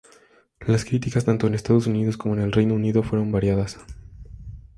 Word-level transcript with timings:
Las 0.65 0.83
críticas, 0.83 1.25
tanto 1.25 1.45
en 1.45 1.53
Estados 1.53 1.85
Unidos 1.85 2.17
como 2.17 2.33
en 2.33 2.41
el 2.41 2.51
Reino 2.51 2.73
Unido, 2.73 3.03
fueron 3.03 3.31
variadas. 3.31 3.77